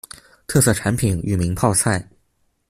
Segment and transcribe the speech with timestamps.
[0.47, 2.09] 特色产品裕民泡菜。